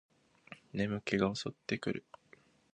[0.73, 2.05] 眠気が襲ってくる